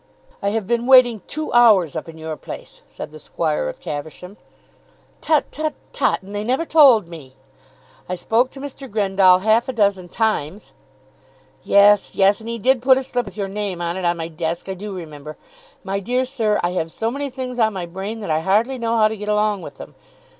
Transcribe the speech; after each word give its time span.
"I 0.41 0.49
have 0.49 0.65
been 0.65 0.87
waiting 0.87 1.21
two 1.27 1.53
hours 1.53 1.95
up 1.95 2.09
in 2.09 2.17
your 2.17 2.35
place," 2.35 2.81
said 2.89 3.11
the 3.11 3.19
Squire 3.19 3.69
of 3.69 3.79
Caversham. 3.79 4.35
"Tut, 5.21 5.51
tut, 5.51 5.75
tut; 5.93 6.23
and 6.23 6.33
they 6.33 6.43
never 6.43 6.65
told 6.65 7.07
me!" 7.07 7.35
"I 8.09 8.15
spoke 8.15 8.49
to 8.49 8.59
Mr. 8.59 8.89
Grendall 8.89 9.41
half 9.43 9.69
a 9.69 9.73
dozen 9.73 10.09
times." 10.09 10.73
"Yes, 11.61 12.15
yes. 12.15 12.39
And 12.39 12.49
he 12.49 12.57
did 12.57 12.81
put 12.81 12.97
a 12.97 13.03
slip 13.03 13.27
with 13.27 13.37
your 13.37 13.47
name 13.47 13.79
on 13.79 13.95
it 13.95 14.03
on 14.03 14.17
my 14.17 14.27
desk. 14.27 14.67
I 14.67 14.73
do 14.73 14.91
remember. 14.91 15.37
My 15.83 15.99
dear 15.99 16.25
sir, 16.25 16.59
I 16.63 16.71
have 16.71 16.91
so 16.91 17.11
many 17.11 17.29
things 17.29 17.59
on 17.59 17.71
my 17.73 17.85
brain, 17.85 18.21
that 18.21 18.31
I 18.31 18.39
hardly 18.39 18.79
know 18.79 18.97
how 18.97 19.07
to 19.07 19.15
get 19.15 19.27
along 19.29 19.61
with 19.61 19.77
them. 19.77 19.93